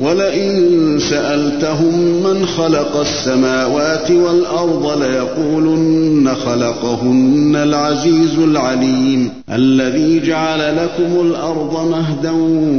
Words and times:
ولئن 0.00 0.98
سألتهم 0.98 2.22
من 2.22 2.46
خلق 2.46 3.00
السماوات 3.00 4.10
والأرض 4.10 5.02
ليقولن 5.02 6.34
خلقهن 6.34 7.56
العزيز 7.56 8.38
العليم 8.38 9.30
الذي 9.52 10.20
جعل 10.26 10.76
لكم 10.76 11.20
الأرض 11.20 11.90
مهدا 11.90 12.30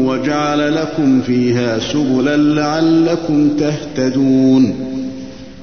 وجعل 0.05 0.75
لكم 0.75 1.21
فيها 1.21 1.79
سبلا 1.79 2.37
لعلكم 2.37 3.49
تهتدون 3.49 4.75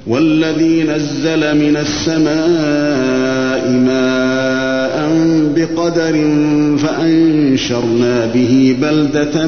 والذي 0.06 0.82
نزل 0.82 1.56
من 1.56 1.76
السماء 1.76 3.70
ماء 3.70 4.72
بقدر 5.56 6.12
فأنشرنا 6.78 8.26
به 8.26 8.76
بلدة 8.82 9.46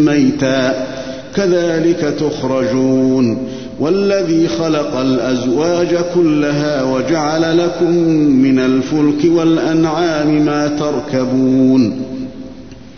ميتا 0.00 0.95
كذلك 1.36 2.14
تخرجون 2.20 3.38
والذي 3.80 4.48
خلق 4.48 4.96
الأزواج 4.96 5.96
كلها 6.14 6.82
وجعل 6.82 7.58
لكم 7.58 7.92
من 8.18 8.58
الفلك 8.58 9.36
والأنعام 9.36 10.44
ما 10.44 10.68
تركبون 10.68 12.02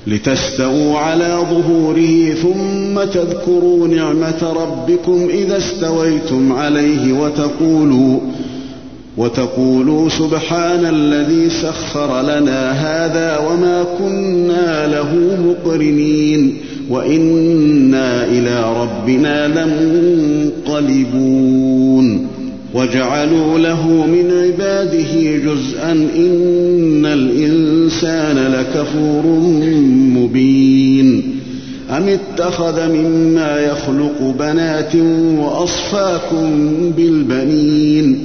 لتستووا 0.06 0.98
على 0.98 1.39
ظهوره 1.50 2.34
ثم 2.34 3.05
تذكروا 3.11 3.89
نعمة 3.89 4.53
ربكم 4.62 5.28
إذا 5.31 5.56
استويتم 5.56 6.53
عليه 6.53 7.12
وتقولوا 7.12 8.19
وتقولوا 9.19 10.09
سبحان 10.09 10.87
الذي 10.87 11.51
سخر 11.51 12.23
لنا 12.23 12.71
هذا 12.73 13.39
وما 13.39 13.85
كنا 13.99 14.87
له 14.87 15.15
مقرنين 15.47 16.57
وإنا 16.91 18.25
إلى 18.25 18.73
ربنا 18.81 19.49
لمنقلبون 20.67 22.27
وجعلوا 22.75 23.59
له 23.59 24.07
من 24.07 24.31
عباده 24.33 25.37
جزءا 25.37 25.93
إن 25.93 27.07
الإنسان 27.07 28.53
لكفور 28.53 29.27
مبين 30.17 31.35
أم 31.91 32.09
اتخذ 32.09 32.89
مما 32.89 33.61
يخلق 33.61 34.35
بنات 34.39 34.95
وأصفاكم 35.39 36.51
بالبنين 36.97 38.25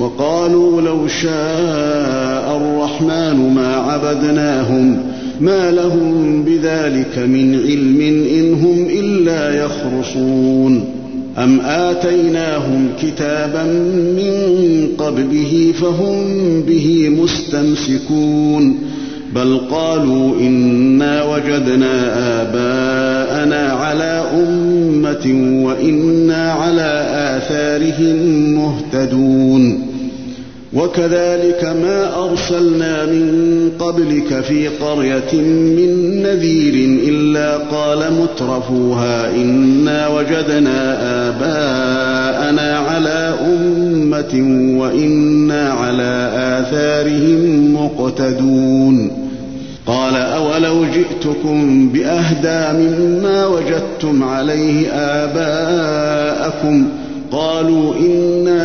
وقالوا 0.00 0.82
لو 0.82 1.08
شاء 1.08 2.56
الرحمن 2.56 3.54
ما 3.54 3.76
عبدناهم 3.76 4.98
ما 5.40 5.70
لهم 5.70 6.42
بذلك 6.44 7.18
من 7.18 7.54
علم 7.54 8.00
إن 8.30 8.54
هم 8.54 8.86
إلا 8.98 9.64
يخرصون. 9.64 10.84
أم 11.38 11.60
آتيناهم 11.60 12.88
كتابا 13.02 13.64
من 14.16 14.88
قبله 14.98 15.72
فهم 15.80 16.24
به 16.60 17.08
مستمسكون. 17.22 18.78
بل 19.34 19.60
قالوا 19.70 20.40
إنا 20.40 21.24
وجدنا 21.24 22.16
آباءنا 22.42 23.72
على 23.72 24.24
أمة 24.34 25.26
وإنا 25.64 26.52
على 26.52 27.06
آثارهم 27.36 28.16
مهتدون. 28.54 29.89
وكذلك 30.74 31.64
ما 31.64 32.24
أرسلنا 32.24 33.06
من 33.06 33.70
قبلك 33.78 34.40
في 34.40 34.68
قرية 34.68 35.34
من 35.42 36.22
نذير 36.22 36.74
إلا 37.08 37.56
قال 37.56 38.12
مترفوها 38.12 39.30
إنا 39.34 40.08
وجدنا 40.08 40.98
آباءنا 41.28 42.78
على 42.78 43.34
أمة 43.46 44.34
وإنا 44.80 45.70
على 45.72 46.30
آثارهم 46.34 47.74
مقتدون. 47.74 49.10
قال 49.86 50.16
أولو 50.16 50.84
جئتكم 50.84 51.88
بأهدى 51.88 52.78
مما 52.78 53.46
وجدتم 53.46 54.22
عليه 54.22 54.88
آباءكم؟ 54.92 56.88
قالوا 57.32 57.94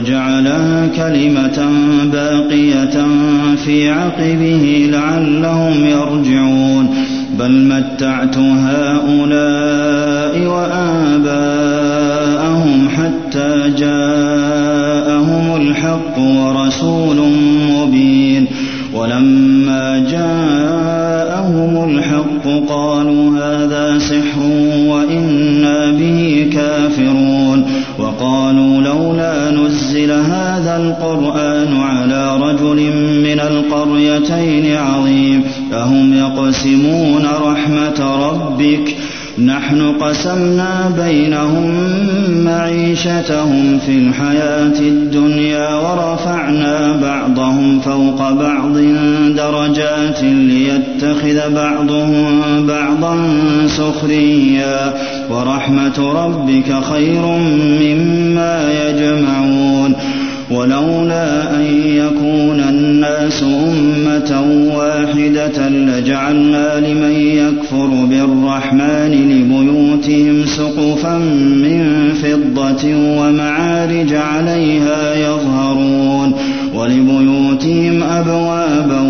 وجعلها 0.00 0.88
كلمة 0.96 1.68
باقية 2.12 3.06
في 3.64 3.90
عقبه 3.90 4.88
لعلهم 4.92 5.84
يرجعون. 5.84 6.94
بل 7.38 7.50
متعت 7.50 8.38
هؤلاء 8.38 10.46
وآباءهم 10.46 11.28
حتى 12.88 13.70
جاءهم 13.78 15.56
الحق 15.56 16.18
ورسول 16.18 17.16
مبين. 17.70 18.46
ولما 18.94 20.06
جاءهم 20.10 21.90
الحق 21.90 22.48
قالوا 22.68 23.38
هذا 23.38 23.98
سحر 23.98 24.40
وإنا 24.86 25.39
هذا 30.70 30.82
القرآن 30.82 31.76
على 31.76 32.36
رجل 32.36 32.76
من 33.24 33.40
القريتين 33.40 34.76
عظيم. 34.76 35.44
أهم 35.72 36.14
يقسمون 36.14 37.26
رحمة 37.26 38.28
ربك. 38.30 38.96
نحن 39.38 39.92
قسمنا 39.92 40.92
بينهم 41.02 41.74
معيشتهم 42.44 43.78
في 43.86 43.92
الحياة 43.92 44.78
الدنيا 44.80 45.74
ورفعنا 45.74 46.98
بعضهم 47.02 47.80
فوق 47.80 48.30
بعض 48.30 48.76
درجات 49.36 50.22
ليتخذ 50.22 51.54
بعضهم 51.54 52.42
بعضا 52.66 53.16
سخريا. 53.66 54.94
ورحمة 55.30 56.12
ربك 56.12 56.84
خير 56.84 57.22
مما 57.82 58.72
يجمعون. 58.84 59.94
ولولا 60.50 61.56
أن 61.56 61.66
يكون 61.86 62.60
الناس 62.60 63.42
أمة 63.42 64.42
واحدة 64.76 65.68
لجعلنا 65.68 66.80
لمن 66.80 67.10
يكفر 67.12 67.86
بالرحمن 67.86 69.12
لبيوتهم 69.30 70.46
سقفا 70.46 71.18
من 71.64 72.12
فضة 72.22 72.94
ومعارج 72.94 74.14
عليها 74.14 75.14
يظهرون 75.14 76.32
ولبيوتهم 76.74 78.02
أبوابا 78.02 79.00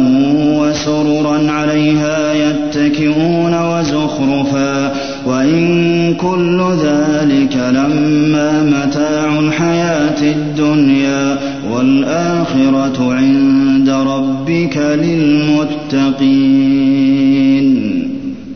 وسررا 0.58 1.50
عليها 1.50 2.32
يتكئون 2.34 3.54
وزخرفا 3.54 4.92
وإن 5.26 6.14
كل 6.14 6.62
ذلك 6.84 7.56
لما 7.56 8.62
متاع 8.62 9.40
الحياة 9.40 10.22
الدنيا 10.22 11.38
والآخرة 11.72 13.14
عند 13.14 13.90
ربك 13.90 14.76
للمتقين. 14.76 16.60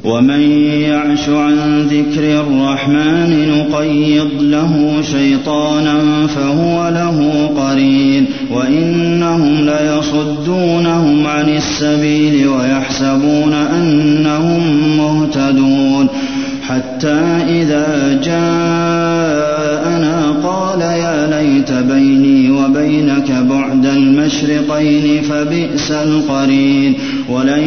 ومن 0.04 0.40
يعش 0.80 1.28
عن 1.28 1.86
ذكر 1.90 2.40
الرحمن 2.40 3.48
نقيض 3.48 4.30
له 4.40 5.02
شيطانا 5.12 6.26
فهو 6.26 6.88
له 6.88 7.50
قرين. 7.56 8.26
وإنهم 8.52 9.60
ليصدونهم 9.60 11.26
عن 11.26 11.48
السبيل 11.48 12.48
ويحسبون 12.48 13.52
أنهم 13.52 14.62
مهتدون. 14.98 16.08
حتى 16.68 17.20
إذا 17.48 18.20
جاءنا 18.24 19.74
قال 20.44 20.80
يا 20.80 21.26
ليت 21.26 21.72
بيني 21.72 22.50
وبينك 22.50 23.30
بعد 23.30 23.86
المشرقين 23.86 25.22
فبئس 25.22 25.90
القرين 25.90 26.94
ولن 27.30 27.64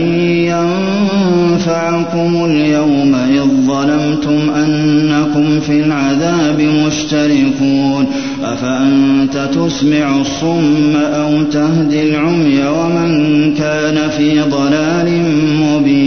ينفعكم 1.53 2.45
اليوم 2.45 3.15
إذ 3.15 3.43
ظلمتم 3.67 4.49
أنكم 4.55 5.59
في 5.59 5.79
العذاب 5.79 6.61
مشتركون 6.61 8.05
أفأنت 8.43 9.49
تسمع 9.53 10.21
الصم 10.21 10.95
أو 10.95 11.43
تهدي 11.43 12.09
العمي 12.09 12.67
ومن 12.67 13.53
كان 13.53 14.09
في 14.09 14.41
ضلال 14.41 15.23
مبين 15.61 16.06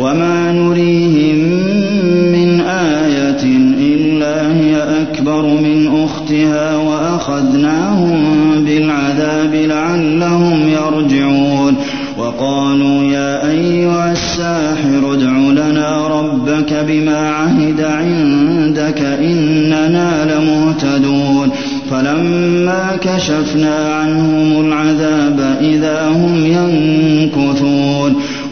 وما 0.00 0.52
نريهم 0.52 1.38
من 2.32 2.60
آية 2.60 3.42
إلا 3.78 4.52
هي 4.52 5.02
أكبر 5.02 5.42
من 5.42 6.04
أختها 6.04 6.76
وأخذناهم 6.76 8.24
بالعذاب 8.64 9.54
لعلهم 9.54 10.68
يرجعون 10.68 11.76
وقالوا 12.18 13.04
يا 13.04 13.50
أيها 13.50 14.12
الساحر 14.12 15.12
ادع 15.12 15.36
لنا 15.36 16.06
ربك 16.06 16.84
بما 16.88 17.30
عهد 17.30 17.80
عندك 17.80 19.00
إننا 19.02 20.34
لمهتدون 20.34 21.50
فلما 21.90 22.96
كشفنا 23.02 23.94
عنهم 23.94 24.66
العذاب 24.66 25.58
إذا 25.60 26.08
هم 26.08 26.46
ينكثون 26.46 28.19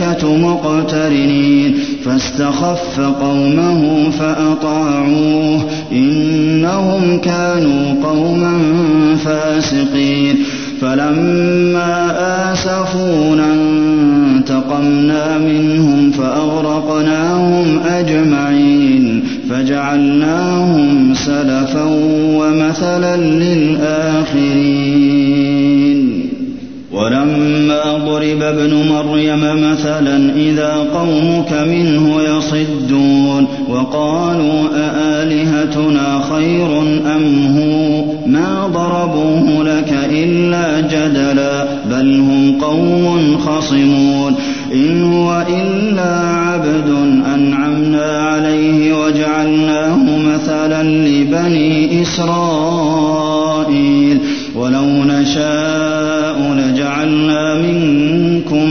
الملائكة 0.00 0.36
مقترنين. 0.36 1.74
فاستخف 2.04 3.00
قومه 3.00 4.10
فأطاعوه. 4.10 5.64
إنهم 5.92 7.18
كانوا 7.18 7.94
قوما 8.04 8.58
فاسقين. 9.24 10.34
فلما 10.80 12.12
آسفونا 12.52 13.46
انتقمنا 13.54 15.38
منهم 15.38 16.10
فأغرقناهم 16.10 17.80
أجمعين. 17.86 19.24
فجعلناهم 19.50 21.14
سلفا 21.14 21.84
ومثلا 22.36 23.16
للآخرين. 23.16 24.51
ولما 27.02 27.98
ضرب 28.06 28.42
ابن 28.42 28.74
مريم 28.74 29.70
مثلا 29.70 30.34
إذا 30.36 30.76
قومك 30.94 31.52
منه 31.52 32.22
يصدون 32.22 33.46
وقالوا 33.68 34.68
أآلهتنا 34.74 36.20
خير 36.30 36.80
أم 37.16 37.56
هو؟ 37.56 38.04
ما 38.26 38.66
ضربوه 38.66 39.64
لك 39.64 39.94
إلا 40.10 40.80
جدلا 40.80 41.64
بل 41.90 42.20
هم 42.20 42.58
قوم 42.60 43.38
خصمون 43.38 44.34
إن 44.74 45.12
هو 45.12 45.46
إلا 45.48 46.18
عبد 46.26 46.88
أنعمنا 47.34 48.18
عليه 48.18 48.92
وجعلناه 48.92 50.18
مثلا 50.18 50.82
لبني 50.82 52.02
إسرائيل 52.02 53.22
ولو 54.62 54.86
نشاء 54.86 56.54
لجعلنا 56.54 57.54
منكم 57.54 58.68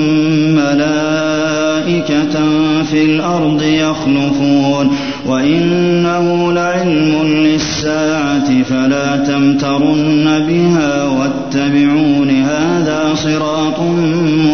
ملائكة 0.55 2.39
في 2.83 3.05
الأرض 3.05 3.61
يخلفون 3.61 4.91
وإنه 5.27 6.53
لعلم 6.53 7.13
للساعة 7.23 8.63
فلا 8.63 9.17
تمترن 9.17 10.25
بها 10.47 11.03
واتبعون 11.05 12.29
هذا 12.29 13.13
صراط 13.15 13.79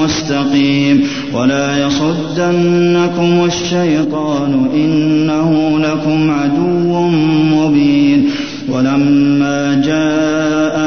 مستقيم 0.01 1.07
ولا 1.33 1.87
يصدنكم 1.87 3.45
الشيطان 3.45 4.67
إنه 4.73 5.79
لكم 5.79 6.31
عدو 6.31 7.07
مبين 7.55 8.29
ولما 8.69 9.81
جاء 9.85 10.86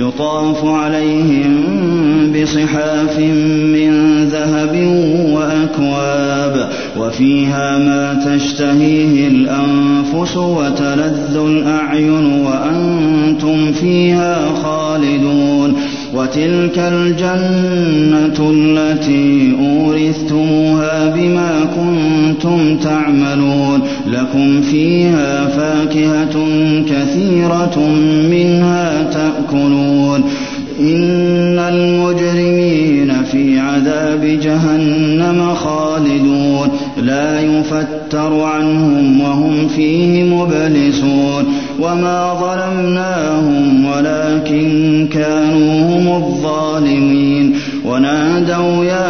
يطاف 0.00 0.64
عليهم 0.64 1.66
بصحاف 2.32 3.18
من 3.74 4.24
ذهب 4.28 4.74
وأكواب 5.34 6.68
وفيها 6.98 7.78
ما 7.78 8.14
تشتهيه 8.14 9.28
الأنفس 9.28 10.36
وتلذ 10.36 11.36
الأعين 11.36 12.42
وأنتم 12.44 13.72
فيها 13.72 14.38
خالدون. 14.62 15.76
وتلك 16.14 16.78
الجنة 16.78 18.50
التي 18.50 19.56
أورثتموها 19.60 21.14
بما 21.16 21.50
كنتم 21.64 21.89
تعملون 22.82 23.82
لكم 24.06 24.60
فيها 24.60 25.46
فاكهة 25.46 26.46
كثيرة 26.88 27.78
منها 28.30 29.02
تأكلون. 29.02 30.24
إن 30.80 31.58
المجرمين 31.58 33.12
في 33.32 33.58
عذاب 33.58 34.38
جهنم 34.42 35.54
خالدون. 35.54 36.68
لا 37.02 37.40
يفتر 37.40 38.42
عنهم 38.42 39.20
وهم 39.20 39.68
فيه 39.68 40.24
مبلسون. 40.24 41.44
وما 41.80 42.34
ظلمناهم 42.40 43.84
ولكن 43.84 45.08
كانوا 45.12 45.82
هم 45.82 46.22
الظالمين. 46.24 47.54
ونادوا 47.84 48.84
يا 48.84 49.09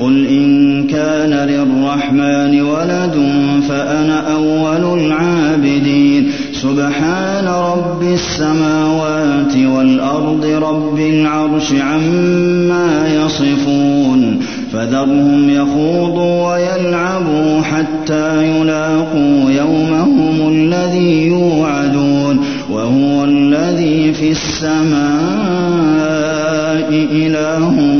قل 0.00 0.26
إن 0.26 0.86
كان 0.86 1.30
للرحمن 1.48 2.60
ولد 2.60 3.14
فأنا 3.68 4.34
أول 4.34 5.00
العابدين 5.00 6.32
سبحان 6.52 7.46
رب 7.46 8.02
السماوات 8.02 9.56
والأرض 9.56 10.44
رب 10.44 10.98
العرش 10.98 11.72
عما 11.72 13.08
يصفون 13.14 14.40
فذرهم 14.72 15.50
يخوضوا 15.50 16.52
ويلعبوا 16.52 17.62
حتى 17.62 18.46
يلاقوا 18.46 19.50
يومهم 19.50 20.48
الذي 20.48 21.26
يوعدون 21.26 22.40
وهو 22.70 23.24
الذي 23.24 24.12
في 24.12 24.30
السماء 24.30 25.80
إله 27.12 27.99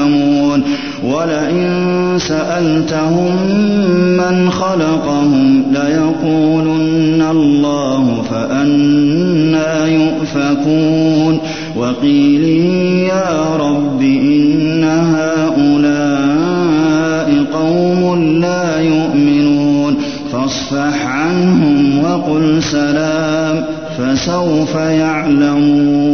ولئن 1.21 2.17
سألتهم 2.17 3.35
من 4.17 4.49
خلقهم 4.49 5.63
ليقولن 5.71 7.21
الله 7.31 8.21
فأنا 8.31 9.85
يؤفكون 9.85 11.39
وقيل 11.77 12.43
يا 13.09 13.55
رب 13.55 14.01
إن 14.01 14.83
هؤلاء 14.83 16.11
قوم 17.53 18.23
لا 18.41 18.79
يؤمنون 18.79 19.95
فاصفح 20.31 21.05
عنهم 21.05 22.03
وقل 22.03 22.63
سلام 22.63 23.65
فسوف 23.97 24.75
يعلمون 24.75 26.11